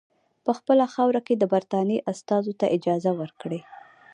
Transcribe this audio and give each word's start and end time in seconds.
په 0.43 0.51
خپله 0.57 0.85
خاوره 0.93 1.21
کې 1.27 1.35
د 1.37 1.43
برټانیې 1.53 2.03
استازو 2.11 2.53
ته 2.59 2.65
اجازه 2.75 3.11
ورکړي. 3.21 3.59